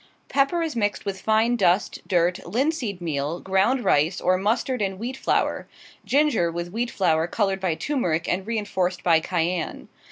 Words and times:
Pepper 0.29 0.63
is 0.63 0.75
mixed 0.75 1.05
with 1.05 1.21
fine 1.21 1.55
dust, 1.55 2.01
dirt, 2.07 2.43
linseed 2.43 3.01
meal, 3.01 3.39
ground 3.39 3.83
rice, 3.83 4.19
or 4.19 4.35
mustard 4.35 4.81
and 4.81 4.97
wheat 4.97 5.15
flour; 5.15 5.67
ginger, 6.05 6.51
with 6.51 6.71
wheat 6.71 6.89
flour 6.89 7.27
colored 7.27 7.59
by 7.59 7.75
turmeric 7.75 8.27
and 8.27 8.47
reinforced 8.47 9.03
by 9.03 9.19
cayenne. 9.19 9.87